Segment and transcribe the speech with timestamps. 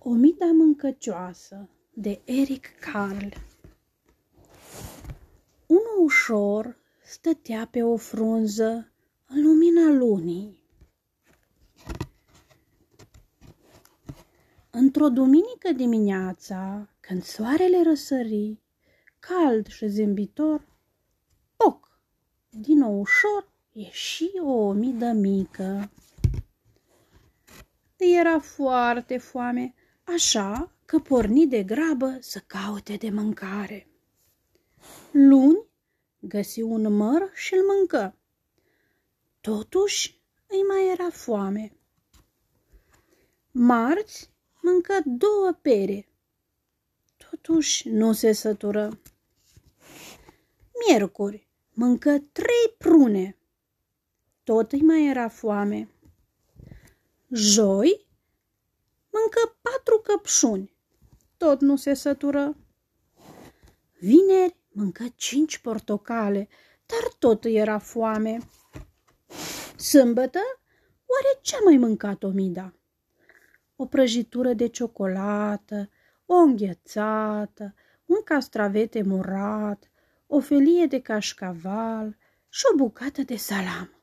[0.00, 3.26] Omida mâncăcioasă de Eric Carl
[5.66, 8.92] Unul ușor stătea pe o frunză
[9.26, 10.62] în lumina lunii.
[14.70, 18.58] Într-o duminică dimineața, când soarele răsări,
[19.18, 20.66] cald și zâmbitor,
[21.56, 22.00] poc,
[22.50, 25.90] din nou ușor ieși o omidă mică.
[27.96, 29.72] Era foarte foame
[30.14, 33.86] așa că porni de grabă să caute de mâncare.
[35.10, 35.66] Luni
[36.18, 38.16] găsi un măr și îl mâncă.
[39.40, 41.72] Totuși îi mai era foame.
[43.50, 44.30] Marți
[44.62, 46.08] mâncă două pere.
[47.30, 49.00] Totuși nu se sătură.
[50.86, 53.36] Miercuri mâncă trei prune.
[54.44, 55.88] Tot îi mai era foame.
[57.30, 58.07] Joi
[59.18, 60.76] mâncă patru căpșuni.
[61.36, 62.56] Tot nu se sătură.
[63.98, 66.48] Vineri mâncă cinci portocale,
[66.86, 68.38] dar tot era foame.
[69.76, 70.40] Sâmbătă,
[71.06, 72.72] oare ce-a mai mâncat Omida?
[73.76, 75.90] O prăjitură de ciocolată,
[76.26, 77.74] o înghețată,
[78.04, 79.90] un castravete murat,
[80.26, 82.16] o felie de cașcaval
[82.48, 84.02] și o bucată de salam.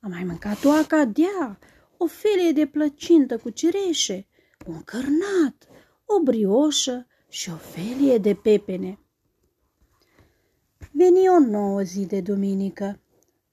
[0.00, 1.58] A mai mâncat o acadea,
[2.04, 4.26] o felie de plăcintă cu cireșe,
[4.66, 5.68] un cărnat,
[6.04, 8.98] o brioșă și o felie de pepene.
[10.92, 13.00] Veni o nouă zi de duminică.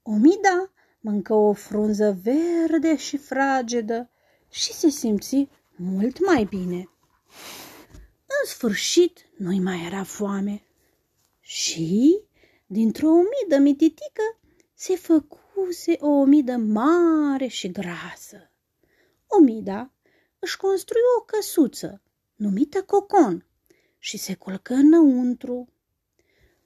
[0.01, 4.09] Omida mâncă o frunză verde și fragedă
[4.49, 6.89] și se simți mult mai bine.
[8.25, 10.63] În sfârșit, nu-i mai era foame.
[11.39, 12.21] Și,
[12.65, 14.39] dintr-o omidă mititică,
[14.73, 14.95] se
[15.61, 18.51] făcuse o omidă mare și grasă.
[19.27, 19.93] Omida
[20.39, 22.01] își construi o căsuță
[22.35, 23.45] numită cocon
[23.97, 25.69] și se culcă înăuntru.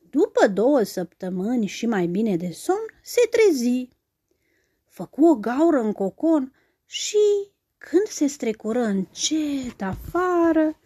[0.09, 3.89] După două săptămâni și mai bine de somn, se trezi.
[4.85, 6.53] Făcu o gaură în cocon
[6.85, 10.79] și, când se strecură încet afară,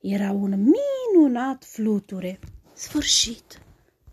[0.00, 0.72] era un
[1.14, 2.38] minunat fluture.
[2.72, 3.65] Sfârșit!